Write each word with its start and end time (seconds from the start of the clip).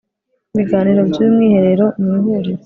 biganiro 0.57 1.01
by 1.09 1.15
uyu 1.21 1.33
mwiherero 1.35 1.85
mu 2.03 2.11
ihuriro 2.17 2.59